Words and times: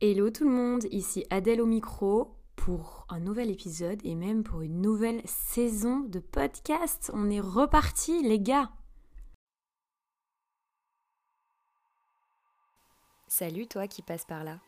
Hello 0.00 0.30
tout 0.30 0.44
le 0.44 0.54
monde, 0.54 0.84
ici 0.92 1.26
Adèle 1.28 1.60
au 1.60 1.66
micro 1.66 2.36
pour 2.54 3.04
un 3.08 3.18
nouvel 3.18 3.50
épisode 3.50 3.98
et 4.04 4.14
même 4.14 4.44
pour 4.44 4.60
une 4.60 4.80
nouvelle 4.80 5.20
saison 5.24 5.98
de 5.98 6.20
podcast. 6.20 7.10
On 7.14 7.28
est 7.28 7.40
reparti 7.40 8.22
les 8.22 8.38
gars. 8.38 8.70
Salut 13.26 13.66
toi 13.66 13.88
qui 13.88 14.02
passes 14.02 14.24
par 14.24 14.44
là. 14.44 14.60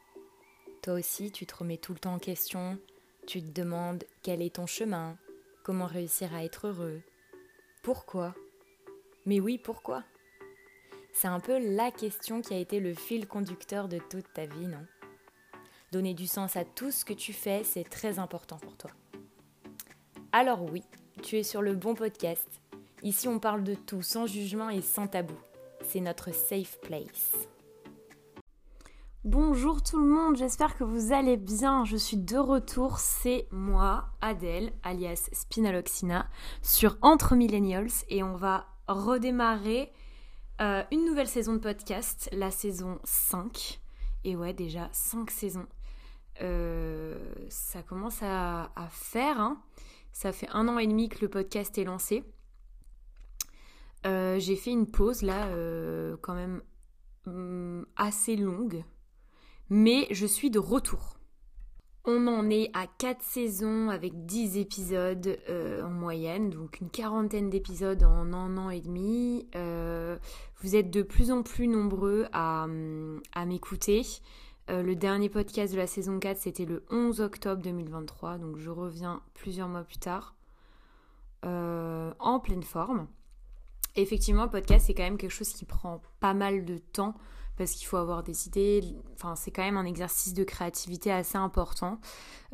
Toi 0.82 0.94
aussi 0.94 1.30
tu 1.30 1.46
te 1.46 1.54
remets 1.54 1.78
tout 1.78 1.92
le 1.92 2.00
temps 2.00 2.14
en 2.14 2.18
question, 2.18 2.80
tu 3.28 3.40
te 3.40 3.52
demandes 3.52 4.02
quel 4.24 4.42
est 4.42 4.56
ton 4.56 4.66
chemin, 4.66 5.16
comment 5.62 5.86
réussir 5.86 6.34
à 6.34 6.42
être 6.42 6.66
heureux, 6.66 7.02
pourquoi? 7.84 8.34
Mais 9.26 9.38
oui, 9.38 9.58
pourquoi? 9.58 10.02
C'est 11.12 11.28
un 11.28 11.38
peu 11.38 11.56
la 11.76 11.92
question 11.92 12.42
qui 12.42 12.52
a 12.52 12.58
été 12.58 12.80
le 12.80 12.94
fil 12.94 13.28
conducteur 13.28 13.86
de 13.86 13.98
toute 14.10 14.32
ta 14.32 14.46
vie, 14.46 14.66
non? 14.66 14.84
Donner 15.92 16.14
du 16.14 16.28
sens 16.28 16.54
à 16.54 16.64
tout 16.64 16.92
ce 16.92 17.04
que 17.04 17.12
tu 17.12 17.32
fais, 17.32 17.64
c'est 17.64 17.82
très 17.82 18.20
important 18.20 18.58
pour 18.58 18.76
toi. 18.76 18.92
Alors 20.30 20.62
oui, 20.62 20.84
tu 21.20 21.36
es 21.36 21.42
sur 21.42 21.62
le 21.62 21.74
bon 21.74 21.96
podcast. 21.96 22.46
Ici, 23.02 23.26
on 23.26 23.40
parle 23.40 23.64
de 23.64 23.74
tout 23.74 24.00
sans 24.00 24.26
jugement 24.26 24.70
et 24.70 24.82
sans 24.82 25.08
tabou. 25.08 25.34
C'est 25.82 25.98
notre 25.98 26.32
safe 26.32 26.78
place. 26.80 27.32
Bonjour 29.24 29.82
tout 29.82 29.98
le 29.98 30.06
monde, 30.06 30.36
j'espère 30.36 30.76
que 30.76 30.84
vous 30.84 31.12
allez 31.12 31.36
bien. 31.36 31.84
Je 31.84 31.96
suis 31.96 32.16
de 32.16 32.38
retour, 32.38 33.00
c'est 33.00 33.48
moi, 33.50 34.10
Adèle, 34.20 34.72
alias 34.84 35.28
Spinaloxina, 35.32 36.28
sur 36.62 36.98
Entre 37.02 37.34
Millennials 37.34 38.04
et 38.08 38.22
on 38.22 38.36
va 38.36 38.66
redémarrer 38.86 39.92
euh, 40.60 40.84
une 40.92 41.04
nouvelle 41.04 41.26
saison 41.26 41.54
de 41.54 41.58
podcast, 41.58 42.28
la 42.32 42.52
saison 42.52 43.00
5. 43.02 43.80
Et 44.22 44.36
ouais, 44.36 44.52
déjà 44.52 44.88
5 44.92 45.30
saisons. 45.32 45.66
Euh, 46.42 47.18
ça 47.48 47.82
commence 47.82 48.22
à, 48.22 48.70
faire. 48.90 49.40
Hein. 49.40 49.60
Ça 50.12 50.32
fait 50.32 50.48
un 50.52 50.68
an 50.68 50.78
et 50.78 50.86
demi 50.86 51.08
que 51.08 51.20
le 51.22 51.28
podcast 51.28 51.76
est 51.78 51.84
lancé. 51.84 52.24
Euh, 54.06 54.38
j'ai 54.38 54.56
fait 54.56 54.70
une 54.70 54.86
pause 54.86 55.22
là, 55.22 55.48
euh, 55.48 56.16
quand 56.22 56.34
même 56.34 56.62
mm, 57.26 57.82
assez 57.96 58.34
longue, 58.34 58.82
mais 59.68 60.06
je 60.10 60.26
suis 60.26 60.50
de 60.50 60.58
retour. 60.58 61.18
On 62.06 62.26
en 62.28 62.48
est 62.48 62.70
à 62.72 62.86
4 62.86 63.20
saisons 63.20 63.90
avec 63.90 64.24
10 64.24 64.56
épisodes 64.56 65.38
en 65.84 65.90
moyenne, 65.90 66.48
donc 66.48 66.80
une 66.80 66.88
quarantaine 66.88 67.50
d'épisodes 67.50 68.02
en 68.02 68.32
un 68.32 68.56
an 68.56 68.70
et 68.70 68.80
demi. 68.80 69.46
vous 70.62 70.76
êtes 70.76 70.90
de 70.90 71.02
plus 71.02 71.30
en 71.30 71.42
plus 71.42 71.68
nombreux 71.68 72.26
à, 72.32 72.66
à 73.34 73.44
m'écouter. 73.44 74.02
Euh, 74.70 74.82
le 74.82 74.94
dernier 74.94 75.28
podcast 75.28 75.72
de 75.72 75.78
la 75.78 75.88
saison 75.88 76.20
4, 76.20 76.38
c'était 76.38 76.64
le 76.64 76.84
11 76.90 77.20
octobre 77.20 77.60
2023, 77.60 78.38
donc 78.38 78.56
je 78.56 78.70
reviens 78.70 79.20
plusieurs 79.34 79.66
mois 79.66 79.82
plus 79.82 79.98
tard, 79.98 80.36
euh, 81.44 82.12
en 82.20 82.38
pleine 82.38 82.62
forme. 82.62 83.08
effectivement, 83.96 84.44
le 84.44 84.50
podcast, 84.50 84.86
c'est 84.86 84.94
quand 84.94 85.02
même 85.02 85.18
quelque 85.18 85.32
chose 85.32 85.52
qui 85.52 85.64
prend 85.64 86.00
pas 86.20 86.34
mal 86.34 86.64
de 86.64 86.78
temps, 86.78 87.16
parce 87.56 87.72
qu'il 87.72 87.88
faut 87.88 87.96
avoir 87.96 88.22
des 88.22 88.46
idées, 88.46 88.84
enfin 89.14 89.34
c'est 89.34 89.50
quand 89.50 89.64
même 89.64 89.76
un 89.76 89.84
exercice 89.84 90.32
de 90.32 90.44
créativité 90.44 91.10
assez 91.10 91.36
important, 91.36 92.00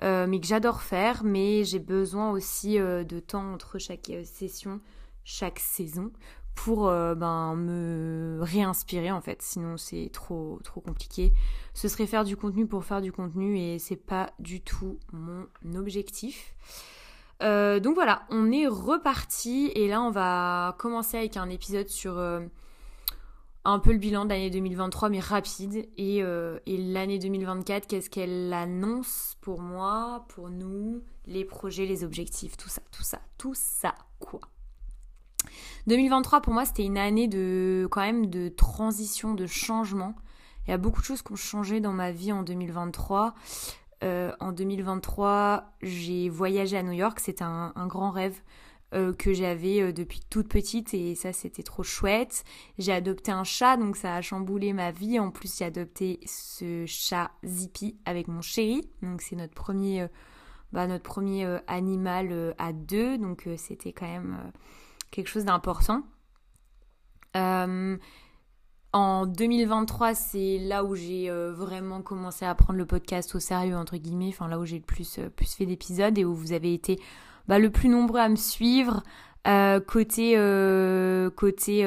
euh, 0.03 0.27
mais 0.27 0.41
que 0.41 0.47
j'adore 0.47 0.81
faire, 0.81 1.23
mais 1.23 1.65
j'ai 1.65 1.79
besoin 1.79 2.31
aussi 2.31 2.79
de 2.79 3.21
temps 3.21 3.53
entre 3.53 3.79
chaque 3.79 4.11
session, 4.25 4.81
chaque 5.25 5.59
saison, 5.59 6.11
pour 6.57 6.89
euh, 6.89 7.15
ben, 7.15 7.55
me 7.55 8.39
réinspirer 8.41 9.13
en 9.13 9.21
fait. 9.21 9.41
Sinon 9.43 9.77
c'est 9.77 10.11
trop 10.11 10.59
compliqué. 10.85 11.33
Ce 11.75 11.87
serait 11.87 12.07
faire 12.07 12.25
du 12.25 12.37
contenu 12.37 12.67
pour 12.67 12.85
faire 12.85 13.01
du 13.01 13.13
contenu 13.13 13.57
et 13.59 13.79
c'est 13.79 13.95
pas 13.95 14.31
du 14.41 14.61
tout 14.63 14.99
mon 15.13 15.47
objectif. 15.77 16.55
Euh, 17.43 17.79
donc 17.79 17.95
voilà, 17.95 18.23
on 18.31 18.51
est 18.51 18.67
reparti 18.67 19.71
et 19.75 19.87
là 19.87 20.01
on 20.03 20.11
va 20.11 20.75
commencer 20.79 21.19
avec 21.19 21.37
un 21.37 21.51
épisode 21.51 21.89
sur 21.89 22.19
euh, 22.19 22.41
un 23.67 23.79
peu 23.79 23.93
le 23.93 23.99
bilan 23.99 24.25
de 24.25 24.31
l'année 24.31 24.49
2023 24.49 25.11
mais 25.11 25.21
rapide 25.21 25.87
et, 25.99 26.19
et 26.19 26.79
l'année 26.79 27.19
2024, 27.19 27.87
qu'est-ce 27.87 28.09
qu'elle 28.09 28.53
annonce 28.53 29.37
pour 29.43 29.61
moi, 29.61 30.25
pour 30.29 30.49
nous, 30.49 31.03
les 31.27 31.45
projets, 31.45 31.85
les 31.85 32.03
objectifs, 32.03 32.57
tout 32.57 32.71
ça, 32.71 32.81
tout 32.91 33.03
ça, 33.03 33.21
tout 33.37 33.55
ça, 33.55 33.95
quoi. 34.19 34.41
2023 35.87 36.41
pour 36.41 36.53
moi 36.53 36.65
c'était 36.65 36.85
une 36.85 36.99
année 36.99 37.29
de 37.29 37.89
quand 37.91 38.01
même 38.01 38.27
de 38.27 38.49
transition, 38.49 39.35
de 39.35 39.47
changement. 39.47 40.15
Il 40.67 40.71
y 40.71 40.75
a 40.75 40.79
beaucoup 40.79 41.01
de 41.01 41.07
choses 41.07 41.23
qui 41.23 41.33
ont 41.33 41.37
changé 41.37 41.81
dans 41.81 41.93
ma 41.93 42.11
vie 42.11 42.33
en 42.33 42.43
2023. 42.43 43.35
Euh, 44.05 44.33
en 44.41 44.53
2023, 44.53 45.73
j'ai 45.83 46.29
voyagé 46.29 46.77
à 46.77 46.83
New 46.83 46.93
York, 46.93 47.19
c'était 47.21 47.45
un, 47.45 47.73
grand 47.87 48.11
rêve 48.11 48.43
euh, 48.95 49.13
que 49.15 49.33
j'avais 49.33 49.81
euh, 49.81 49.93
depuis 49.93 50.21
toute 50.29 50.49
petite 50.49 50.93
et 50.93 51.15
ça 51.15 51.33
c'était 51.33 51.63
trop 51.63 51.83
chouette. 51.83 52.45
J'ai 52.79 52.93
adopté 52.93 53.33
un 53.33 53.45
chat 53.45 53.77
donc 53.77 53.97
ça 53.97 54.15
a 54.15 54.23
chamboulé 54.23 54.73
ma 54.73 54.91
vie. 54.91 55.19
En 55.19 55.31
plus 55.31 55.57
j'ai 55.57 55.65
adopté 55.65 56.21
ce 56.27 56.85
chat 56.87 57.31
Zippy 57.45 57.97
avec 58.05 58.29
mon 58.29 58.43
chéri 58.43 58.89
donc 59.03 59.23
c'est 59.23 59.37
notre 59.37 59.55
premier 59.55 60.07
bah, 60.73 60.87
notre 60.87 61.05
premier 61.05 61.59
animal 61.67 62.55
à 62.59 62.73
deux 62.73 63.19
donc 63.19 63.49
c'était 63.57 63.93
quand 63.93 64.07
même 64.07 64.53
quelque 65.11 65.29
chose 65.29 65.45
d'important. 65.45 66.03
Euh, 67.37 67.97
en 68.93 69.27
2023, 69.27 70.15
c'est 70.15 70.59
là 70.59 70.85
où 70.85 70.95
j'ai 70.95 71.29
euh, 71.29 71.53
vraiment 71.53 72.01
commencé 72.01 72.45
à 72.47 72.55
prendre 72.55 72.79
le 72.79 72.87
podcast 72.87 73.35
au 73.35 73.41
sérieux, 73.41 73.77
entre 73.77 73.97
guillemets, 73.97 74.29
enfin 74.29 74.49
là 74.49 74.59
où 74.59 74.65
j'ai 74.65 74.79
le 74.79 74.85
plus, 74.85 75.19
euh, 75.19 75.29
plus 75.29 75.55
fait 75.55 75.67
d'épisodes 75.67 76.17
et 76.17 76.25
où 76.25 76.35
vous 76.35 76.53
avez 76.53 76.73
été 76.73 76.99
bah, 77.47 77.59
le 77.59 77.71
plus 77.71 77.89
nombreux 77.89 78.21
à 78.21 78.29
me 78.29 78.37
suivre. 78.37 79.03
côté 79.87 80.35
côté 81.37 81.85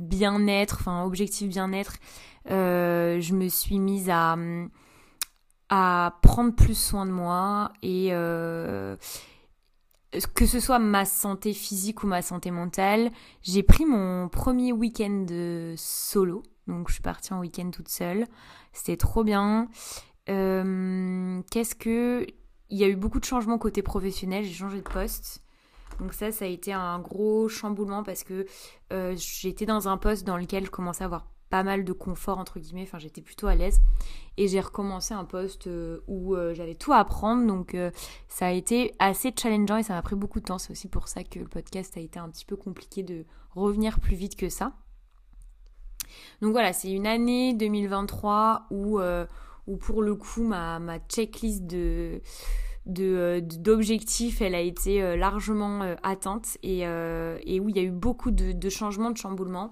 bien-être, 0.00 0.76
enfin 0.80 1.04
objectif 1.04 1.48
bien-être, 1.48 1.98
je 2.46 3.34
me 3.34 3.48
suis 3.48 3.78
mise 3.78 4.10
à, 4.10 4.36
à 5.68 6.18
prendre 6.22 6.54
plus 6.54 6.76
soin 6.76 7.06
de 7.06 7.12
moi 7.12 7.72
et 7.82 8.12
que 10.34 10.46
ce 10.46 10.60
soit 10.60 10.78
ma 10.78 11.04
santé 11.04 11.52
physique 11.52 12.02
ou 12.02 12.06
ma 12.06 12.22
santé 12.22 12.50
mentale, 12.50 13.10
j'ai 13.42 13.62
pris 13.62 13.84
mon 13.84 14.28
premier 14.28 14.72
week-end 14.72 15.26
solo. 15.76 16.42
Donc 16.66 16.88
je 16.88 16.94
suis 16.94 17.02
partie 17.02 17.32
en 17.32 17.40
week-end 17.40 17.70
toute 17.70 17.88
seule. 17.88 18.26
C'était 18.72 18.96
trop 18.96 19.24
bien. 19.24 19.68
Euh, 20.28 21.40
qu'est-ce 21.50 21.74
que... 21.74 22.26
Il 22.70 22.78
y 22.78 22.84
a 22.84 22.88
eu 22.88 22.96
beaucoup 22.96 23.20
de 23.20 23.24
changements 23.24 23.58
côté 23.58 23.82
professionnel, 23.82 24.44
j'ai 24.44 24.54
changé 24.54 24.78
de 24.78 24.88
poste. 24.88 25.42
Donc 26.00 26.14
ça, 26.14 26.32
ça 26.32 26.46
a 26.46 26.48
été 26.48 26.72
un 26.72 26.98
gros 27.00 27.48
chamboulement 27.48 28.02
parce 28.02 28.24
que 28.24 28.46
euh, 28.92 29.14
j'étais 29.16 29.66
dans 29.66 29.88
un 29.88 29.98
poste 29.98 30.26
dans 30.26 30.38
lequel 30.38 30.64
je 30.64 30.70
commençais 30.70 31.04
à 31.04 31.06
avoir 31.06 31.26
pas 31.52 31.62
mal 31.64 31.84
de 31.84 31.92
confort 31.92 32.38
entre 32.38 32.58
guillemets, 32.58 32.84
enfin 32.84 32.98
j'étais 32.98 33.20
plutôt 33.20 33.46
à 33.46 33.54
l'aise. 33.54 33.82
Et 34.38 34.48
j'ai 34.48 34.58
recommencé 34.58 35.12
un 35.12 35.26
poste 35.26 35.66
euh, 35.66 36.00
où 36.06 36.34
euh, 36.34 36.54
j'avais 36.54 36.74
tout 36.74 36.94
à 36.94 36.96
apprendre. 36.96 37.46
Donc 37.46 37.74
euh, 37.74 37.90
ça 38.26 38.46
a 38.46 38.52
été 38.52 38.94
assez 38.98 39.34
challengeant 39.38 39.76
et 39.76 39.82
ça 39.82 39.92
m'a 39.92 40.00
pris 40.00 40.16
beaucoup 40.16 40.40
de 40.40 40.46
temps, 40.46 40.56
c'est 40.56 40.70
aussi 40.70 40.88
pour 40.88 41.08
ça 41.08 41.22
que 41.24 41.38
le 41.38 41.44
podcast 41.44 41.94
a 41.98 42.00
été 42.00 42.18
un 42.18 42.30
petit 42.30 42.46
peu 42.46 42.56
compliqué 42.56 43.02
de 43.02 43.26
revenir 43.54 44.00
plus 44.00 44.16
vite 44.16 44.34
que 44.34 44.48
ça. 44.48 44.72
Donc 46.40 46.52
voilà, 46.52 46.72
c'est 46.72 46.90
une 46.90 47.06
année 47.06 47.52
2023 47.52 48.68
où, 48.70 48.98
où 49.66 49.76
pour 49.76 50.02
le 50.02 50.14
coup 50.14 50.44
ma, 50.44 50.78
ma 50.78 50.98
checklist 51.00 51.66
de 51.66 52.22
d'objectifs, 52.86 54.40
elle 54.40 54.54
a 54.54 54.60
été 54.60 55.16
largement 55.16 55.96
atteinte. 56.02 56.58
Et, 56.62 56.80
et, 56.80 57.60
où 57.60 57.68
il 57.68 57.76
y 57.76 57.78
a 57.78 57.82
eu 57.82 57.92
beaucoup 57.92 58.30
de, 58.30 58.52
de 58.52 58.68
changements, 58.68 59.10
de 59.10 59.18
chamboulements. 59.18 59.70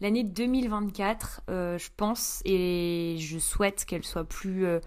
L'année 0.00 0.22
2024, 0.22 1.42
euh, 1.50 1.76
je 1.76 1.88
pense 1.96 2.40
et 2.44 3.16
je 3.18 3.38
souhaite 3.38 3.84
qu'elle 3.84 4.04
soit 4.04 4.24
plus 4.24 4.64
euh, 4.64 4.78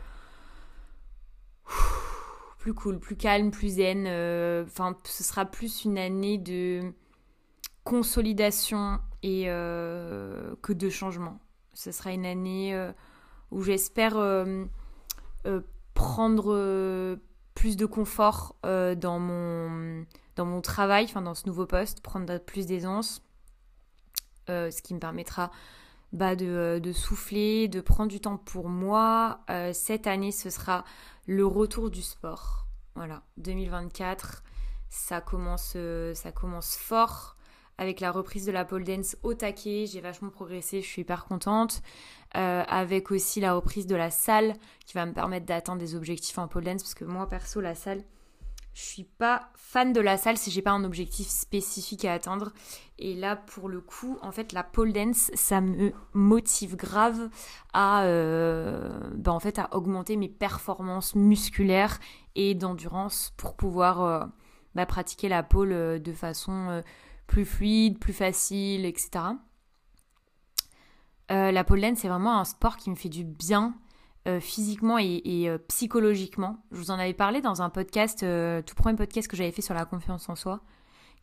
plus 2.57 2.73
cool, 2.73 2.97
plus 2.97 3.17
calme, 3.17 3.51
plus 3.51 3.75
zen. 3.75 4.05
Euh, 4.07 4.63
enfin, 4.65 4.95
ce 5.03 5.23
sera 5.23 5.45
plus 5.45 5.83
une 5.83 5.97
année 5.97 6.37
de 6.37 6.93
consolidation 7.83 8.99
et 9.23 9.45
que 9.45 10.73
de 10.73 10.89
changement. 10.89 11.39
Ce 11.73 11.91
sera 11.91 12.11
une 12.11 12.25
année 12.25 12.89
où 13.51 13.61
j'espère 13.63 14.13
prendre 15.93 17.17
plus 17.55 17.75
de 17.75 17.85
confort 17.85 18.55
dans 18.63 19.19
mon 19.19 20.05
dans 20.35 20.45
mon 20.45 20.61
travail, 20.61 21.05
enfin 21.05 21.21
dans 21.21 21.33
ce 21.33 21.47
nouveau 21.47 21.65
poste, 21.65 22.01
prendre 22.01 22.37
plus 22.39 22.67
d'aisance 22.67 23.21
euh, 24.49 24.71
ce 24.71 24.81
qui 24.81 24.93
me 24.93 24.99
permettra 24.99 25.51
bah, 26.13 26.33
euh, 26.41 26.79
de, 26.79 26.91
souffler, 26.91 27.67
de 27.67 27.81
prendre 27.81 28.09
du 28.09 28.19
temps 28.19 28.37
pour 28.37 28.69
moi. 28.69 29.41
Euh, 29.49 29.71
cette 29.73 30.07
année, 30.07 30.31
ce 30.31 30.49
sera 30.49 30.83
le 31.27 31.45
retour 31.45 31.89
du 31.89 32.01
sport. 32.01 32.65
Voilà, 32.95 33.23
2024, 33.37 34.43
ça 34.89 35.21
commence, 35.21 35.77
ça 36.13 36.31
commence 36.31 36.75
fort 36.75 37.37
avec 37.77 37.99
la 37.99 38.11
reprise 38.11 38.45
de 38.45 38.51
la 38.51 38.65
pole 38.65 38.83
dance 38.83 39.15
au 39.23 39.33
taquet. 39.33 39.85
J'ai 39.87 40.01
vachement 40.01 40.29
progressé, 40.29 40.81
je 40.81 40.87
suis 40.87 41.03
hyper 41.03 41.23
contente. 41.25 41.81
avec 42.33 43.11
aussi 43.11 43.39
la 43.39 43.53
reprise 43.53 43.87
de 43.87 43.95
la 43.95 44.11
salle 44.11 44.55
qui 44.85 44.93
va 44.93 45.05
me 45.05 45.13
permettre 45.13 45.45
d'atteindre 45.45 45.79
des 45.79 45.95
objectifs 45.95 46.37
en 46.37 46.49
pole 46.49 46.65
dance 46.65 46.83
parce 46.83 46.95
que 46.95 47.05
moi 47.05 47.27
perso 47.29 47.61
la 47.61 47.75
salle 47.75 48.03
je 48.73 48.81
suis 48.81 49.03
pas 49.03 49.49
fan 49.55 49.91
de 49.91 49.99
la 49.99 50.17
salle 50.17 50.37
si 50.37 50.49
j'ai 50.49 50.61
pas 50.61 50.71
un 50.71 50.83
objectif 50.83 51.27
spécifique 51.27 52.05
à 52.05 52.13
atteindre. 52.13 52.53
Et 52.97 53.15
là, 53.15 53.35
pour 53.35 53.67
le 53.67 53.81
coup, 53.81 54.17
en 54.21 54.31
fait, 54.31 54.53
la 54.53 54.63
pole 54.63 54.93
dance, 54.93 55.31
ça 55.33 55.59
me 55.59 55.91
motive 56.13 56.75
grave 56.75 57.29
à, 57.73 58.03
ben, 58.03 59.31
en 59.31 59.39
fait, 59.39 59.59
à 59.59 59.75
augmenter 59.75 60.15
mes 60.15 60.29
performances 60.29 61.15
musculaires 61.15 61.99
et 62.35 62.55
d'endurance 62.55 63.33
pour 63.37 63.55
pouvoir 63.55 64.01
euh, 64.03 64.25
bah, 64.75 64.85
pratiquer 64.85 65.27
la 65.27 65.43
pole 65.43 65.73
euh, 65.73 65.99
de 65.99 66.13
façon 66.13 66.81
plus 67.27 67.45
fluide, 67.45 67.99
plus 67.99 68.13
facile, 68.13 68.85
etc. 68.85 69.25
la 71.29 71.63
pole 71.63 71.81
dance, 71.81 71.99
c'est 71.99 72.09
vraiment 72.09 72.39
un 72.39 72.45
sport 72.45 72.77
qui 72.77 72.89
me 72.89 72.95
fait 72.95 73.09
du 73.09 73.23
bien 73.23 73.73
euh, 74.27 74.39
physiquement 74.39 74.99
et, 74.99 75.49
euh, 75.49 75.57
psychologiquement. 75.67 76.63
Je 76.71 76.77
vous 76.77 76.91
en 76.91 76.99
avais 76.99 77.15
parlé 77.15 77.41
dans 77.41 77.63
un 77.63 77.71
podcast, 77.71 78.21
euh, 78.21 78.61
tout 78.61 78.75
premier 78.75 78.95
podcast 78.95 79.27
que 79.27 79.35
j'avais 79.35 79.51
fait 79.51 79.63
sur 79.63 79.73
la 79.73 79.83
confiance 79.83 80.29
en 80.29 80.35
soi, 80.35 80.61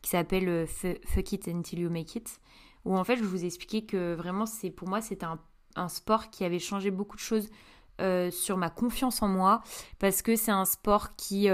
qui 0.01 0.09
s'appelle 0.09 0.67
Fuck 0.67 1.31
It 1.31 1.47
Until 1.47 1.79
You 1.79 1.89
Make 1.89 2.15
It, 2.15 2.41
où 2.83 2.97
en 2.97 3.05
fait 3.05 3.15
je 3.15 3.23
vous 3.23 3.45
expliquais 3.45 3.83
que 3.83 4.15
vraiment 4.15 4.45
c'est 4.45 4.69
pour 4.69 4.89
moi 4.89 4.99
c'était 4.99 5.25
un, 5.25 5.87
sport 5.87 6.29
qui 6.29 6.43
avait 6.43 6.59
changé 6.59 6.91
beaucoup 6.91 7.15
de 7.15 7.21
choses 7.21 7.49
sur 8.31 8.57
ma 8.57 8.69
confiance 8.69 9.21
en 9.21 9.29
moi, 9.29 9.61
parce 9.99 10.21
que 10.21 10.35
c'est 10.35 10.51
un 10.51 10.65
sport 10.65 11.15
qui 11.15 11.47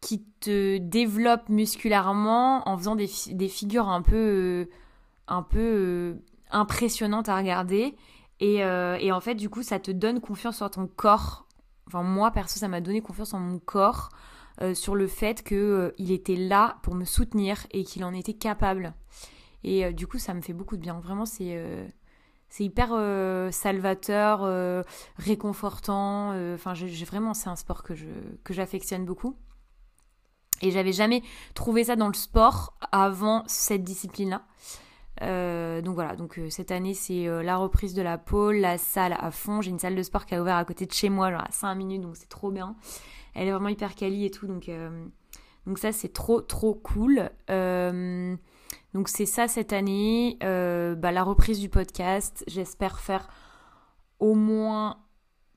qui 0.00 0.24
te 0.40 0.78
développe 0.78 1.48
musculairement 1.48 2.68
en 2.68 2.76
faisant 2.76 2.96
des, 2.96 3.08
des 3.28 3.48
figures 3.48 3.88
un 3.88 4.02
peu 4.02 4.68
un 5.28 5.42
peu 5.42 6.16
impressionnantes 6.50 7.28
à 7.28 7.36
regarder 7.36 7.96
euh, 8.44 8.96
et, 9.00 9.12
en 9.12 9.20
fait, 9.20 9.34
du 9.34 9.48
coup, 9.48 9.62
ça 9.62 9.78
te 9.78 9.90
donne 9.90 10.20
confiance 10.20 10.62
en 10.62 10.68
ton 10.68 10.86
corps. 10.86 11.46
Enfin, 11.86 12.02
moi, 12.02 12.30
perso, 12.30 12.58
ça 12.58 12.68
m'a 12.68 12.80
donné 12.80 13.00
confiance 13.00 13.34
en 13.34 13.40
mon 13.40 13.58
corps 13.58 14.10
euh, 14.60 14.74
sur 14.74 14.94
le 14.94 15.06
fait 15.06 15.42
qu'il 15.42 15.56
euh, 15.56 15.92
était 15.98 16.36
là 16.36 16.76
pour 16.82 16.94
me 16.94 17.04
soutenir 17.04 17.66
et 17.72 17.84
qu'il 17.84 18.04
en 18.04 18.12
était 18.12 18.34
capable. 18.34 18.94
Et 19.62 19.94
du 19.94 20.06
coup, 20.06 20.18
ça 20.18 20.34
me 20.34 20.42
fait 20.42 20.52
beaucoup 20.52 20.76
de 20.76 20.82
bien. 20.82 21.00
Vraiment, 21.00 21.24
c'est 21.24 21.90
hyper 22.58 22.88
salvateur, 23.50 24.84
réconfortant. 25.16 26.34
Enfin, 26.52 26.74
j'ai 26.74 27.04
vraiment, 27.06 27.32
c'est 27.32 27.48
un 27.48 27.56
sport 27.56 27.82
que 27.82 27.94
je 27.94 28.04
que 28.44 28.52
j'affectionne 28.52 29.06
beaucoup. 29.06 29.38
Et 30.60 30.70
j'avais 30.70 30.92
jamais 30.92 31.22
trouvé 31.54 31.84
ça 31.84 31.96
dans 31.96 32.08
le 32.08 32.14
sport 32.14 32.76
avant 32.92 33.42
cette 33.46 33.84
discipline-là. 33.84 34.42
Euh, 35.22 35.80
donc 35.80 35.94
voilà, 35.94 36.16
donc 36.16 36.38
euh, 36.38 36.50
cette 36.50 36.72
année 36.72 36.92
c'est 36.92 37.28
euh, 37.28 37.42
la 37.42 37.56
reprise 37.56 37.94
de 37.94 38.02
la 38.02 38.18
pôle, 38.18 38.56
la 38.56 38.78
salle 38.78 39.16
à 39.18 39.30
fond. 39.30 39.60
J'ai 39.60 39.70
une 39.70 39.78
salle 39.78 39.94
de 39.94 40.02
sport 40.02 40.26
qui 40.26 40.34
a 40.34 40.40
ouvert 40.40 40.56
à 40.56 40.64
côté 40.64 40.86
de 40.86 40.92
chez 40.92 41.08
moi, 41.08 41.30
genre 41.30 41.44
à 41.46 41.50
5 41.50 41.74
minutes, 41.74 42.02
donc 42.02 42.16
c'est 42.16 42.28
trop 42.28 42.50
bien. 42.50 42.76
Elle 43.34 43.48
est 43.48 43.52
vraiment 43.52 43.68
hyper 43.68 43.94
quali 43.94 44.24
et 44.24 44.30
tout, 44.30 44.46
donc, 44.46 44.70
donc 45.66 45.78
ça 45.78 45.92
c'est 45.92 46.12
trop 46.12 46.40
trop 46.40 46.74
cool. 46.74 47.30
donc 47.48 49.08
c'est 49.08 49.26
ça 49.26 49.48
cette 49.48 49.72
année, 49.72 50.36
bah, 50.40 51.12
la 51.12 51.22
reprise 51.22 51.58
du 51.60 51.68
podcast. 51.68 52.44
J'espère 52.46 53.00
faire 53.00 53.28
au 54.20 54.34
moins 54.34 54.98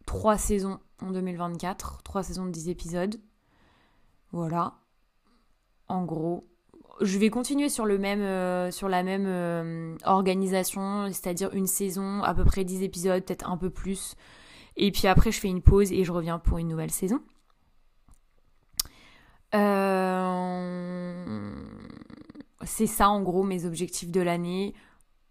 3 0.05 0.37
saisons 0.37 0.79
en 1.01 1.11
2024, 1.11 2.01
3 2.03 2.23
saisons 2.23 2.45
de 2.45 2.51
10 2.51 2.69
épisodes. 2.69 3.19
Voilà, 4.31 4.73
en 5.87 6.03
gros 6.03 6.47
je 7.01 7.17
vais 7.17 7.29
continuer 7.29 7.69
sur, 7.69 7.85
euh, 7.85 8.71
la 8.89 9.03
même 9.03 9.25
euh, 9.27 9.95
organisation, 10.05 11.07
c'est-à-dire 11.07 11.53
une 11.53 11.67
saison, 11.67 12.23
à 12.23 12.33
peu 12.33 12.43
près 12.43 12.63
10 12.63 12.83
épisodes, 12.83 13.23
peut-être 13.23 13.49
un 13.49 13.57
peu 13.57 13.69
plus. 13.69 14.15
Et 14.75 14.91
puis 14.91 15.07
après, 15.07 15.31
je 15.31 15.39
fais 15.39 15.47
une 15.47 15.61
pause 15.61 15.91
et 15.91 16.03
je 16.03 16.11
reviens 16.11 16.39
pour 16.39 16.57
une 16.57 16.67
nouvelle 16.67 16.91
saison. 16.91 17.21
Euh, 19.55 21.15
c'est 22.63 22.87
ça, 22.87 23.09
en 23.09 23.21
gros, 23.21 23.43
mes 23.43 23.65
objectifs 23.65 24.11
de 24.11 24.21
l'année. 24.21 24.73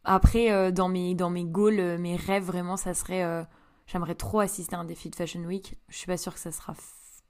Après, 0.05 0.73
dans, 0.73 0.89
mes, 0.89 1.15
dans 1.15 1.31
mes 1.31 1.45
goals, 1.45 1.99
mes 1.99 2.17
rêves, 2.17 2.45
vraiment, 2.45 2.77
ça 2.77 2.95
serait... 2.95 3.47
J'aimerais 3.87 4.17
trop 4.17 4.41
assister 4.41 4.75
à 4.75 4.81
un 4.81 4.85
défi 4.85 5.11
de 5.11 5.15
Fashion 5.15 5.43
Week. 5.45 5.77
Je 5.89 5.97
suis 5.97 6.07
pas 6.07 6.17
sûre 6.17 6.35
que 6.35 6.41
ça 6.41 6.51
sera 6.51 6.75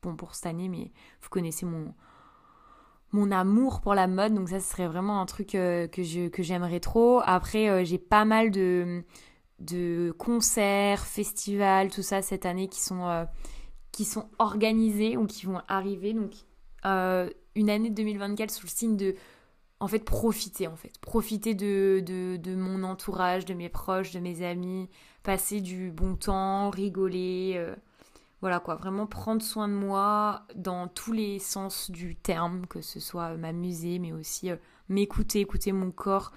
bon 0.03 0.17
pour 0.17 0.35
cette 0.35 0.47
année, 0.47 0.69
mais 0.69 0.91
vous 1.21 1.29
connaissez 1.29 1.67
mon, 1.67 1.95
mon 3.13 3.31
amour 3.31 3.81
pour 3.81 3.95
la 3.95 4.07
mode. 4.07 4.35
Donc 4.35 4.49
ça, 4.49 4.61
ce 4.61 4.71
serait 4.71 4.87
vraiment 4.87 5.21
un 5.21 5.27
truc 5.27 5.55
euh, 5.55 5.87
que 5.89 6.03
je 6.03 6.29
que 6.29 6.43
j'aimerais 6.43 6.81
trop. 6.81 7.21
Après, 7.25 7.69
euh, 7.69 7.85
j'ai 7.85 7.99
pas 7.99 8.25
mal 8.25 8.51
de 8.51 9.05
de 9.59 10.15
concerts, 10.19 11.07
festivals, 11.07 11.91
tout 11.91 12.03
ça 12.03 12.23
cette 12.23 12.47
année 12.47 12.69
qui 12.69 12.81
sont 12.81 13.07
euh, 13.07 13.25
qui 13.93 14.05
sont 14.05 14.29
organisés 14.39 15.17
ou 15.17 15.27
qui 15.27 15.47
vont 15.47 15.61
arriver. 15.69 16.13
Donc 16.13 16.33
une 17.57 17.69
année 17.69 17.91
2024 17.91 18.49
sous 18.49 18.67
le 18.67 18.71
signe 18.71 18.97
de 18.97 19.17
en 19.81 19.89
fait 19.89 19.99
profiter 19.99 20.69
en 20.69 20.77
fait 20.77 20.93
profiter 21.01 21.55
de, 21.55 22.01
de, 22.07 22.37
de, 22.37 22.55
mon 22.55 22.85
entourage 22.85 23.45
de 23.45 23.55
mes 23.55 23.69
proches 23.69 24.13
de 24.13 24.21
mes 24.21 24.47
amis 24.47 24.89
passer 25.25 25.61
du 25.61 25.91
bon 25.91 26.15
temps 26.15 26.71
rigoler 26.71 27.61
voilà 28.41 28.61
quoi, 28.61 28.75
vraiment 28.75 29.07
prendre 29.07 29.43
soin 29.43 29.69
de 29.69 29.73
moi 29.73 30.47
dans 30.55 30.89
tous 30.89 31.13
les 31.13 31.39
sens 31.39 31.91
du 31.91 32.17
terme, 32.17 32.67
que 32.67 32.81
ce 32.81 33.01
soit 33.01 33.37
m'amuser, 33.37 33.99
mais 33.99 34.13
aussi 34.13 34.51
euh, 34.51 34.57
m'écouter, 34.89 35.41
écouter 35.41 35.73
mon 35.73 35.91
corps, 35.91 36.33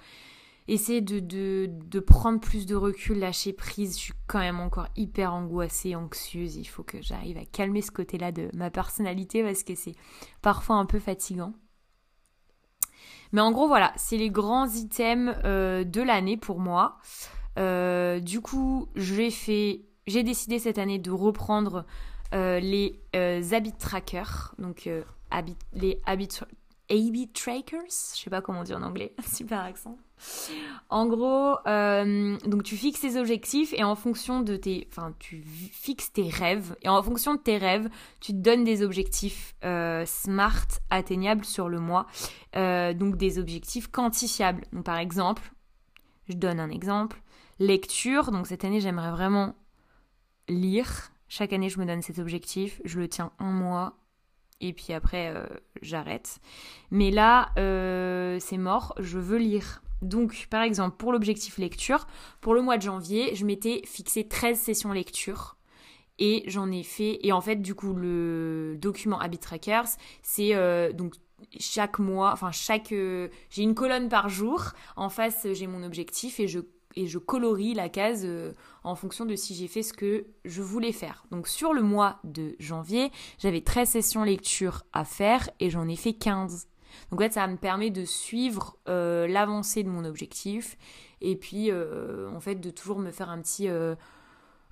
essayer 0.66 1.00
de, 1.00 1.18
de, 1.20 2.00
prendre 2.00 2.40
plus 2.40 2.64
de 2.64 2.74
recul, 2.74 3.18
lâcher 3.18 3.52
prise. 3.52 3.96
Je 3.96 4.02
suis 4.02 4.14
quand 4.26 4.38
même 4.38 4.60
encore 4.60 4.88
hyper 4.96 5.34
angoissée, 5.34 5.94
anxieuse. 5.94 6.56
Il 6.56 6.64
faut 6.64 6.82
que 6.82 7.02
j'arrive 7.02 7.36
à 7.36 7.44
calmer 7.44 7.82
ce 7.82 7.90
côté-là 7.90 8.32
de 8.32 8.48
ma 8.54 8.70
personnalité 8.70 9.42
parce 9.42 9.62
que 9.62 9.74
c'est 9.74 9.94
parfois 10.42 10.76
un 10.76 10.86
peu 10.86 10.98
fatigant. 10.98 11.52
Mais 13.32 13.40
en 13.40 13.52
gros, 13.52 13.68
voilà, 13.68 13.92
c'est 13.96 14.16
les 14.16 14.30
grands 14.30 14.68
items 14.68 15.36
euh, 15.44 15.84
de 15.84 16.02
l'année 16.02 16.36
pour 16.36 16.58
moi. 16.58 16.98
Euh, 17.58 18.20
du 18.20 18.40
coup, 18.40 18.88
j'ai 18.96 19.30
fait 19.30 19.84
j'ai 20.06 20.22
décidé 20.22 20.58
cette 20.58 20.78
année 20.78 20.98
de 20.98 21.10
reprendre 21.10 21.84
euh, 22.32 22.60
les 22.60 23.00
euh, 23.16 23.42
habit 23.52 23.72
trackers, 23.72 24.54
donc 24.58 24.86
euh, 24.86 25.02
les 25.72 26.00
habit, 26.06 26.28
habit 26.88 27.28
trackers, 27.32 27.80
je 28.14 28.20
sais 28.22 28.30
pas 28.30 28.40
comment 28.40 28.62
dire 28.62 28.76
en 28.76 28.82
anglais, 28.82 29.14
super 29.32 29.60
accent. 29.60 29.98
En 30.90 31.06
gros, 31.06 31.56
donc 31.64 32.62
tu 32.62 32.76
fixes 32.76 33.00
tes 33.00 33.18
objectifs 33.18 33.72
et 33.72 33.82
en 33.82 33.94
fonction 33.96 34.42
de 34.42 34.54
tes, 34.56 34.86
enfin 34.90 35.14
tu 35.18 35.42
fixes 35.42 36.12
tes 36.12 36.28
rêves 36.28 36.76
et 36.82 36.90
en 36.90 37.02
fonction 37.02 37.34
de 37.34 37.40
tes 37.40 37.56
rêves, 37.56 37.88
tu 38.20 38.32
te 38.32 38.36
donnes 38.36 38.62
des 38.62 38.82
objectifs 38.82 39.54
smart, 40.04 40.66
atteignables 40.90 41.46
sur 41.46 41.70
le 41.70 41.80
mois, 41.80 42.06
donc 42.52 43.16
des 43.16 43.38
objectifs 43.38 43.90
quantifiables. 43.90 44.62
Donc 44.74 44.84
par 44.84 44.98
exemple, 44.98 45.54
je 46.28 46.34
donne 46.34 46.60
un 46.60 46.68
exemple, 46.68 47.22
lecture. 47.58 48.30
Donc 48.30 48.46
cette 48.46 48.64
année, 48.64 48.80
j'aimerais 48.80 49.10
vraiment 49.10 49.54
lire. 50.48 51.12
Chaque 51.28 51.52
année, 51.52 51.68
je 51.68 51.78
me 51.78 51.86
donne 51.86 52.02
cet 52.02 52.18
objectif. 52.18 52.80
Je 52.84 52.98
le 52.98 53.08
tiens 53.08 53.32
un 53.38 53.52
mois. 53.52 53.96
Et 54.60 54.72
puis 54.72 54.92
après, 54.92 55.32
euh, 55.34 55.46
j'arrête. 55.80 56.40
Mais 56.90 57.10
là, 57.10 57.50
euh, 57.58 58.38
c'est 58.40 58.58
mort. 58.58 58.94
Je 58.98 59.18
veux 59.18 59.38
lire. 59.38 59.82
Donc, 60.02 60.48
par 60.50 60.62
exemple, 60.62 60.96
pour 60.96 61.12
l'objectif 61.12 61.58
lecture, 61.58 62.06
pour 62.40 62.54
le 62.54 62.62
mois 62.62 62.76
de 62.76 62.82
janvier, 62.82 63.34
je 63.34 63.44
m'étais 63.44 63.82
fixé 63.86 64.26
13 64.26 64.58
sessions 64.58 64.92
lecture. 64.92 65.56
Et 66.18 66.42
j'en 66.46 66.70
ai 66.70 66.82
fait. 66.82 67.18
Et 67.22 67.32
en 67.32 67.40
fait, 67.40 67.56
du 67.56 67.74
coup, 67.74 67.94
le 67.94 68.76
document 68.78 69.18
Habit 69.18 69.38
Trackers, 69.38 69.88
c'est 70.22 70.54
euh, 70.54 70.92
donc 70.92 71.14
chaque 71.58 71.98
mois, 71.98 72.32
enfin 72.32 72.50
chaque, 72.52 72.88
j'ai 72.90 73.62
une 73.62 73.74
colonne 73.74 74.08
par 74.10 74.28
jour. 74.28 74.72
En 74.96 75.08
face, 75.08 75.46
j'ai 75.52 75.66
mon 75.66 75.82
objectif 75.82 76.40
et 76.40 76.48
je 76.48 76.60
et 76.96 77.06
je 77.06 77.18
colorie 77.18 77.74
la 77.74 77.88
case 77.88 78.22
euh, 78.24 78.52
en 78.84 78.94
fonction 78.94 79.24
de 79.24 79.34
si 79.36 79.54
j'ai 79.54 79.68
fait 79.68 79.82
ce 79.82 79.92
que 79.92 80.26
je 80.44 80.62
voulais 80.62 80.92
faire. 80.92 81.24
Donc 81.30 81.48
sur 81.48 81.72
le 81.72 81.82
mois 81.82 82.18
de 82.24 82.56
janvier, 82.58 83.10
j'avais 83.38 83.60
13 83.60 83.88
sessions 83.88 84.24
lecture 84.24 84.84
à 84.92 85.04
faire 85.04 85.48
et 85.60 85.70
j'en 85.70 85.88
ai 85.88 85.96
fait 85.96 86.12
15. 86.12 86.68
Donc 87.10 87.20
en 87.20 87.24
fait, 87.24 87.32
ça 87.32 87.46
me 87.46 87.56
permet 87.56 87.90
de 87.90 88.04
suivre 88.04 88.76
euh, 88.88 89.28
l'avancée 89.28 89.82
de 89.82 89.88
mon 89.88 90.04
objectif 90.04 90.76
et 91.20 91.36
puis 91.36 91.70
euh, 91.70 92.28
en 92.30 92.40
fait 92.40 92.56
de 92.56 92.70
toujours 92.70 92.98
me 92.98 93.10
faire 93.10 93.30
un 93.30 93.40
petit 93.40 93.68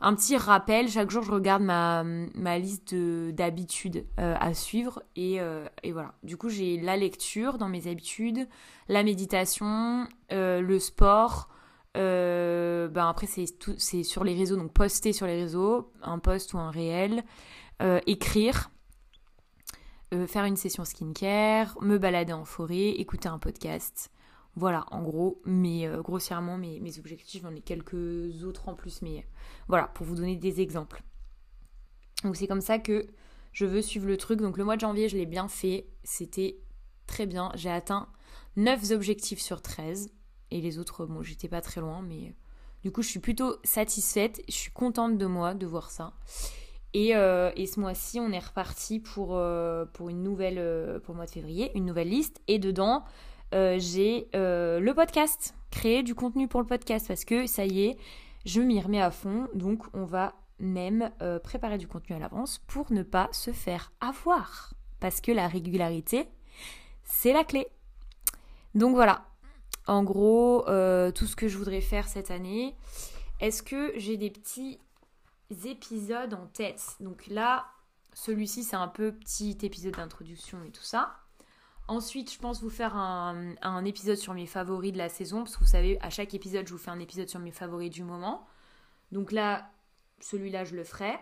un 0.00 0.14
petit 0.14 0.36
rappel. 0.36 0.88
Chaque 0.88 1.10
jour, 1.10 1.22
je 1.22 1.32
regarde 1.32 1.62
ma, 1.62 2.04
ma 2.04 2.58
liste 2.58 2.94
d'habitudes 2.94 4.06
à 4.16 4.54
suivre. 4.54 5.02
Et, 5.16 5.40
et, 5.82 5.90
voilà. 5.90 6.14
Du 6.22 6.36
coup, 6.36 6.48
j'ai 6.48 6.78
la 6.78 6.96
lecture 6.96 7.58
dans 7.58 7.68
mes 7.68 7.88
habitudes, 7.88 8.46
la 8.86 9.02
méditation, 9.02 10.06
le 10.30 10.78
sport, 10.78 11.48
ben 11.94 13.08
après, 13.08 13.26
c'est 13.26 14.02
sur 14.02 14.24
les 14.24 14.34
réseaux, 14.34 14.56
donc 14.56 14.72
poster 14.72 15.12
sur 15.12 15.26
les 15.26 15.36
réseaux, 15.36 15.92
un 16.02 16.18
post 16.18 16.54
ou 16.54 16.58
un 16.58 16.70
réel, 16.70 17.24
euh, 17.82 18.00
écrire, 18.06 18.70
euh, 20.14 20.26
faire 20.26 20.44
une 20.44 20.56
session 20.56 20.84
skincare, 20.84 21.76
me 21.80 21.98
balader 21.98 22.32
en 22.32 22.44
forêt, 22.44 22.90
écouter 22.90 23.28
un 23.28 23.38
podcast. 23.38 24.10
Voilà, 24.54 24.84
en 24.90 25.02
gros, 25.02 25.40
mais 25.44 25.88
grossièrement, 25.98 26.58
mes, 26.58 26.80
mes 26.80 26.98
objectifs, 26.98 27.42
j'en 27.42 27.54
ai 27.54 27.60
quelques 27.60 28.42
autres 28.42 28.68
en 28.68 28.74
plus, 28.74 29.02
mais 29.02 29.24
voilà, 29.68 29.86
pour 29.86 30.04
vous 30.04 30.16
donner 30.16 30.36
des 30.36 30.60
exemples. 30.60 31.02
Donc 32.24 32.36
c'est 32.36 32.48
comme 32.48 32.60
ça 32.60 32.78
que 32.78 33.06
je 33.52 33.64
veux 33.64 33.82
suivre 33.82 34.06
le 34.06 34.16
truc. 34.16 34.40
Donc 34.40 34.56
le 34.56 34.64
mois 34.64 34.76
de 34.76 34.80
janvier, 34.80 35.08
je 35.08 35.16
l'ai 35.16 35.26
bien 35.26 35.48
fait. 35.48 35.86
C'était 36.04 36.58
très 37.06 37.26
bien. 37.26 37.50
J'ai 37.54 37.70
atteint 37.70 38.08
9 38.56 38.90
objectifs 38.92 39.40
sur 39.40 39.62
13. 39.62 40.10
Et 40.50 40.60
les 40.60 40.78
autres, 40.78 41.06
bon, 41.06 41.22
j'étais 41.22 41.48
pas 41.48 41.60
très 41.60 41.80
loin, 41.80 42.02
mais 42.02 42.34
du 42.82 42.92
coup, 42.92 43.02
je 43.02 43.08
suis 43.08 43.20
plutôt 43.20 43.56
satisfaite. 43.64 44.42
Je 44.48 44.54
suis 44.54 44.70
contente 44.70 45.18
de 45.18 45.26
moi 45.26 45.54
de 45.54 45.66
voir 45.66 45.90
ça. 45.90 46.12
Et, 46.94 47.14
euh, 47.14 47.50
ce 47.54 47.80
mois-ci, 47.80 48.20
on 48.20 48.30
est 48.32 48.38
reparti 48.38 49.00
pour, 49.00 49.36
euh, 49.36 49.84
pour 49.84 50.08
une 50.08 50.22
nouvelle, 50.22 50.58
euh, 50.58 50.98
pour 51.00 51.14
le 51.14 51.16
mois 51.18 51.26
de 51.26 51.30
février, 51.30 51.70
une 51.74 51.84
nouvelle 51.84 52.08
liste. 52.08 52.40
Et 52.48 52.58
dedans, 52.58 53.04
j'ai 53.52 54.28
le 54.32 54.92
podcast, 54.92 55.54
créer 55.70 56.02
du 56.02 56.14
contenu 56.14 56.48
pour 56.48 56.60
le 56.60 56.66
podcast 56.66 57.08
parce 57.08 57.24
que 57.24 57.46
ça 57.46 57.64
y 57.64 57.84
est, 57.86 57.96
je 58.44 58.60
m'y 58.60 58.80
remets 58.80 59.02
à 59.02 59.10
fond. 59.10 59.48
Donc, 59.54 59.84
on 59.94 60.04
va 60.04 60.34
même 60.58 61.10
préparer 61.44 61.78
du 61.78 61.86
contenu 61.86 62.16
à 62.16 62.18
l'avance 62.18 62.58
pour 62.66 62.92
ne 62.92 63.02
pas 63.02 63.28
se 63.32 63.52
faire 63.52 63.92
avoir. 64.00 64.74
Parce 65.00 65.20
que 65.20 65.30
la 65.30 65.46
régularité, 65.46 66.26
c'est 67.04 67.32
la 67.32 67.44
clé. 67.44 67.68
Donc 68.74 68.94
voilà, 68.94 69.27
en 69.88 70.04
gros, 70.04 70.62
tout 71.14 71.26
ce 71.26 71.34
que 71.34 71.48
je 71.48 71.58
voudrais 71.58 71.80
faire 71.80 72.06
cette 72.06 72.30
année. 72.30 72.76
Est-ce 73.40 73.62
que 73.62 73.92
j'ai 73.96 74.16
des 74.16 74.30
petits 74.30 74.78
épisodes 75.64 76.34
en 76.34 76.46
tête? 76.46 76.96
Donc 77.00 77.26
là, 77.26 77.66
celui-ci, 78.12 78.64
c'est 78.64 78.76
un 78.76 78.88
peu 78.88 79.12
petit 79.12 79.56
épisode 79.62 79.94
d'introduction 79.94 80.58
et 80.64 80.70
tout 80.70 80.82
ça. 80.82 81.16
Ensuite, 81.86 82.32
je 82.32 82.38
pense 82.38 82.62
vous 82.62 82.68
faire 82.68 82.96
un, 82.96 83.54
un, 83.62 83.84
épisode 83.84 84.16
sur 84.16 84.34
mes 84.34 84.46
favoris 84.46 84.92
de 84.92 84.98
la 84.98 85.08
saison, 85.08 85.38
parce 85.38 85.56
que 85.56 85.60
vous 85.60 85.70
savez, 85.70 85.98
à 86.02 86.10
chaque 86.10 86.34
épisode, 86.34 86.66
je 86.66 86.72
vous 86.72 86.78
fais 86.78 86.90
un 86.90 86.98
épisode 86.98 87.28
sur 87.28 87.40
mes 87.40 87.52
favoris 87.52 87.90
du 87.90 88.02
moment. 88.02 88.46
Donc 89.10 89.32
là, 89.32 89.70
celui-là, 90.20 90.64
je 90.64 90.74
le 90.74 90.84
ferai. 90.84 91.18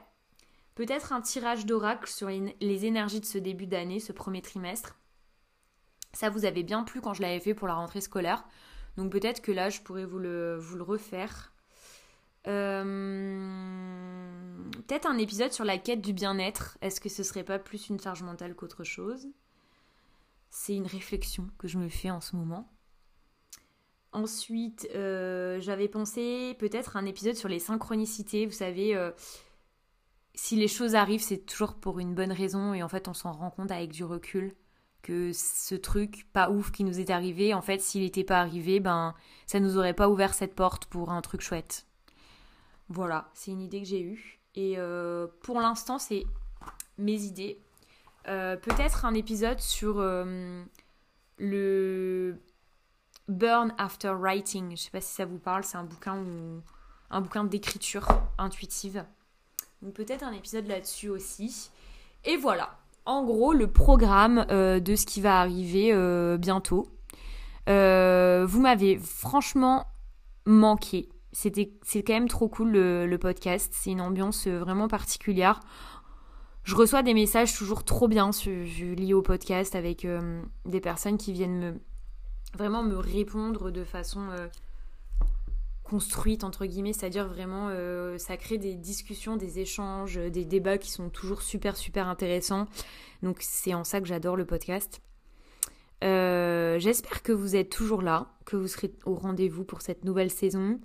Peut-être 0.75 1.13
un 1.13 1.21
tirage 1.21 1.67
d'oracle 1.67 2.11
sur 2.11 2.29
les 2.29 2.85
énergies 2.85 3.21
de 3.21 3.27
ce 3.27 3.39
début 3.39 3.67
d'année, 3.67 4.01
ce 4.01 4.13
premier 4.13 4.43
trimestre. 4.43 4.97
Ça 6.13 6.31
vous 6.31 6.45
avait 6.45 6.63
bien 6.63 6.83
plu 6.83 7.01
quand 7.01 7.15
je 7.15 7.23
l'avais 7.23 7.41
fait 7.41 7.55
pour 7.55 7.69
la 7.69 7.75
rentrée 7.75 8.01
scolaire. 8.01 8.45
Donc 8.97 9.13
peut-être 9.13 9.43
que 9.43 9.53
là, 9.53 9.71
je 9.71 9.81
pourrais 9.81 10.07
vous 10.07 10.19
le, 10.19 10.59
refaire. 10.81 11.53
Euh, 12.47 13.37
peut-être 14.87 15.07
un 15.07 15.19
épisode 15.19 15.53
sur 15.53 15.65
la 15.65 15.79
quête 15.79 16.01
du 16.01 16.13
bien-être. 16.13 16.79
Est-ce 16.81 17.01
que 17.01 17.09
ce 17.09 17.23
serait 17.23 17.45
pas 17.45 17.59
plus 17.59 17.89
une 17.89 18.01
charge 18.01 18.23
mentale 18.23 18.55
qu'autre 18.55 18.85
chose? 18.85 19.29
C'est 20.51 20.75
une 20.75 20.87
réflexion 20.87 21.51
que 21.59 21.69
je 21.69 21.79
me 21.79 21.89
fais 21.89 22.11
en 22.11 22.21
ce 22.21 22.37
moment. 22.37 22.73
Ensuite, 24.13 24.89
euh, 24.95 25.61
j'avais 25.61 25.89
pensé 25.89 26.57
peut-être 26.59 26.97
un 26.97 27.05
épisode 27.05 27.35
sur 27.35 27.51
les 27.51 27.59
synchronicités. 27.59 28.47
Vous 28.47 28.53
savez, 28.53 28.97
euh, 28.97 29.11
si 30.35 30.57
les 30.57 30.69
choses 30.69 30.95
arrivent, 30.95 31.23
c'est 31.23 31.45
toujours 31.45 31.75
pour 31.75 31.99
une 31.99 32.15
bonne 32.15 32.33
raison 32.33 32.73
et 32.73 32.83
en 32.83 32.89
fait, 32.89 33.09
on 33.09 33.15
s'en 33.15 33.33
rend 33.33 33.51
compte 33.51 33.71
avec 33.71 33.91
du 33.91 34.05
recul 34.05 34.55
que 35.07 35.33
ce 35.33 35.77
truc 35.77 36.27
pas 36.33 36.51
ouf 36.51 36.73
qui 36.73 36.83
nous 36.83 36.99
est 36.99 37.11
arrivé, 37.11 37.55
en 37.55 37.63
fait, 37.63 37.81
s'il 37.81 38.03
n'était 38.03 38.25
pas 38.25 38.41
arrivé, 38.41 38.81
ben, 38.81 39.15
ça 39.47 39.61
nous 39.61 39.79
aurait 39.79 39.95
pas 39.95 40.09
ouvert 40.09 40.35
cette 40.35 40.57
porte 40.57 40.87
pour 40.87 41.13
un 41.13 41.23
truc 41.23 41.43
chouette. 41.43 41.87
Voilà, 42.89 43.31
c'est 43.33 43.53
une 43.53 43.61
idée 43.61 43.81
que 43.81 43.87
j'ai 43.87 44.03
eue. 44.03 44.41
Et 44.57 44.75
euh, 44.79 45.29
pour 45.43 45.61
l'instant, 45.61 46.01
c'est 46.01 46.27
mes 46.99 47.23
idées. 47.23 47.61
Euh, 48.27 48.57
peut-être 48.57 49.05
un 49.05 49.15
épisode 49.15 49.61
sur 49.61 50.01
euh, 50.01 50.65
le 51.39 52.37
Burn 53.29 53.73
After 53.79 54.13
Writing. 54.19 54.77
Je 54.77 54.83
sais 54.83 54.91
pas 54.91 55.01
si 55.01 55.15
ça 55.15 55.25
vous 55.25 55.39
parle, 55.39 55.63
c'est 55.63 55.77
un 55.77 55.85
bouquin 55.85 56.25
un 57.11 57.21
bouquin 57.21 57.45
d'écriture 57.45 58.09
intuitive. 58.39 59.05
Donc 59.83 59.95
peut-être 59.95 60.25
un 60.25 60.33
épisode 60.33 60.67
là-dessus 60.67 61.11
aussi. 61.11 61.71
Et 62.25 62.37
voilà, 62.37 62.77
en 63.07 63.25
gros 63.25 63.53
le 63.53 63.67
programme 63.67 64.45
de 64.49 64.97
ce 64.97 65.07
qui 65.07 65.21
va 65.21 65.41
arriver 65.41 65.93
bientôt. 66.39 66.89
vous 67.67 68.61
m'avez 68.61 68.99
franchement 68.99 69.87
manqué 70.45 71.09
c'est 71.37 72.03
quand 72.03 72.15
même 72.15 72.29
trop 72.29 72.49
cool 72.49 72.71
le, 72.71 73.17
podcast. 73.19 73.73
C'est 73.75 73.91
une 73.91 74.01
ambiance 74.01 74.47
euh, 74.47 74.59
vraiment 74.59 74.89
particulière. 74.89 75.61
Je 76.63 76.75
reçois 76.75 77.03
des 77.03 77.15
messages 77.15 77.55
toujours 77.55 77.85
trop 77.85 78.09
bien 78.09 78.33
lis 78.95 79.15
au 79.15 79.23
podcast 79.23 79.75
avec 79.75 80.05
euh, 80.05 80.43
des 80.65 80.81
personnes 80.81 81.19
qui 81.19 81.33
viennent 81.33 81.59
me 81.59 81.75
vraiment 82.55 82.83
me 82.83 82.97
répondre 82.97 83.71
de 83.71 83.85
façon 83.85 84.21
euh, 84.31 84.49
construite 85.89 86.45
entre 86.45 86.67
guillemets, 86.67 86.93
c'est-à-dire 86.93 87.29
vraiment 87.29 87.71
ça 88.19 88.37
crée 88.37 88.59
des 88.59 88.75
discussions, 88.75 89.37
des 89.37 89.61
échanges, 89.61 90.17
des 90.17 90.45
débats 90.45 90.79
qui 90.79 90.91
sont 90.91 91.09
toujours 91.09 91.43
super 91.43 91.77
super 91.77 92.09
intéressants. 92.09 92.67
Donc 93.23 93.39
c'est 93.41 93.75
en 93.75 93.85
ça 93.85 94.01
que 94.01 94.07
j'adore 94.07 94.37
le 94.37 94.45
podcast. 94.45 95.01
J'espère 96.03 97.23
que 97.23 97.33
vous 97.33 97.57
êtes 97.57 97.71
toujours 97.71 98.03
là, 98.03 98.35
que 98.45 98.57
vous 98.57 98.69
serez 98.69 98.93
au 99.05 99.15
rendez-vous 99.15 99.65
pour 99.65 99.81
cette 99.81 100.05
nouvelle 100.05 100.31
saison. 100.31 100.81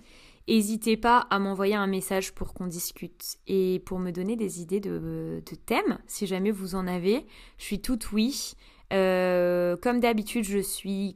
N'hésitez 0.48 0.98
pas 0.98 1.28
à 1.30 1.40
m'envoyer 1.40 1.76
un 1.76 1.88
message 1.88 2.34
pour 2.34 2.54
qu'on 2.54 2.68
discute 2.68 3.38
et 3.48 3.82
pour 3.86 4.00
me 4.00 4.12
donner 4.12 4.36
des 4.36 4.62
idées 4.62 4.80
de, 4.80 5.42
thèmes, 5.66 6.00
si 6.08 6.28
jamais 6.28 6.52
vous 6.52 6.76
en 6.76 6.88
avez. 6.88 7.26
Je 7.58 7.64
suis 7.64 7.82
toute 7.82 8.12
oui. 8.12 8.54
Euh, 8.92 9.78
comme 9.78 10.00
d'habitude, 10.00 10.44
je 10.44 10.60
suis 10.60 11.16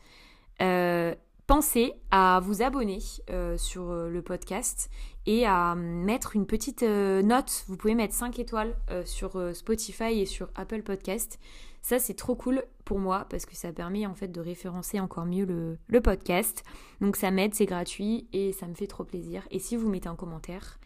Euh, 0.62 1.14
pensez 1.54 1.92
à 2.12 2.40
vous 2.42 2.62
abonner 2.62 3.00
euh, 3.30 3.58
sur 3.58 3.90
euh, 3.90 4.08
le 4.08 4.22
podcast 4.22 4.90
et 5.26 5.46
à 5.46 5.76
mettre 5.76 6.38
une 6.38 6.46
petite 6.46 6.82
euh, 6.82 7.22
note. 7.22 7.66
Vous 7.68 7.76
pouvez 7.76 7.94
mettre 7.94 8.14
5 8.14 8.40
étoiles 8.40 8.74
sur 9.04 9.54
Spotify 9.54 10.22
et 10.22 10.26
sur 10.26 10.48
Apple 10.56 10.82
Podcast. 10.82 11.40
Ça, 11.82 12.00
c'est 12.00 12.14
trop 12.14 12.36
cool 12.36 12.64
pour 12.86 13.00
moi 13.00 13.26
parce 13.30 13.46
que 13.46 13.54
ça 13.54 13.74
permet 13.74 14.06
en 14.06 14.14
fait 14.14 14.30
de 14.30 14.40
référencer 14.40 15.02
encore 15.02 15.26
mieux 15.26 15.44
le, 15.44 16.00
podcast. 16.00 16.64
Donc 17.02 17.18
ça 17.18 17.32
m'aide, 17.32 17.54
c'est 17.54 17.66
gratuit 17.66 18.30
et 18.32 18.54
ça 18.54 18.66
me 18.66 18.74
fait 18.74 18.88
trop 18.88 19.04
plaisir. 19.04 19.46
Et 19.52 19.60
si 19.60 19.76
vous 19.76 19.90
mettez 19.90 20.08
un 20.08 20.16
commentaire, 20.16 20.80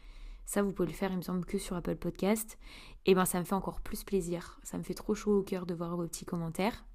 ça 0.48 0.64
vous 0.64 0.72
pouvez 0.72 0.88
le 0.88 0.96
faire, 0.96 1.12
il 1.12 1.18
me 1.18 1.22
semble, 1.22 1.46
que 1.46 1.60
sur 1.60 1.76
Apple 1.76 1.98
Podcast. 1.98 2.58
Et 3.06 3.14
ben 3.14 3.26
ça 3.26 3.38
me 3.38 3.46
fait 3.46 3.54
encore 3.54 3.82
plus 3.82 4.04
plaisir. 4.04 4.60
Ça 4.64 4.80
me 4.80 4.84
fait 4.84 4.96
trop 4.96 5.14
chaud 5.14 5.38
au 5.38 5.44
cœur 5.44 5.68
de 5.68 5.76
voir 5.76 5.96
vos 5.96 6.08
petits 6.08 6.26
commentaires. 6.26 6.86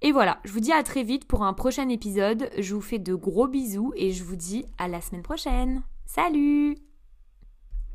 Et 0.00 0.12
voilà, 0.12 0.38
je 0.44 0.52
vous 0.52 0.60
dis 0.60 0.72
à 0.72 0.82
très 0.82 1.02
vite 1.02 1.26
pour 1.26 1.42
un 1.42 1.52
prochain 1.52 1.88
épisode. 1.88 2.50
Je 2.58 2.74
vous 2.74 2.80
fais 2.80 2.98
de 2.98 3.14
gros 3.14 3.48
bisous 3.48 3.92
et 3.96 4.12
je 4.12 4.22
vous 4.22 4.36
dis 4.36 4.64
à 4.78 4.88
la 4.88 5.00
semaine 5.00 5.22
prochaine. 5.22 5.82
Salut 6.06 6.76